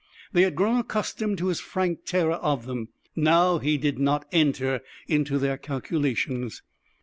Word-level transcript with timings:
They 0.33 0.41
had 0.41 0.55
grown 0.55 0.79
accustomed 0.79 1.37
to 1.37 1.45
his 1.49 1.59
frank 1.59 2.05
terror 2.05 2.31
of 2.37 2.65
them. 2.65 2.87
Now 3.15 3.59
he 3.59 3.77
did 3.77 3.99
not 3.99 4.25
enter 4.31 4.81
into 5.07 5.37
their 5.37 5.59
calculations. 5.59 6.63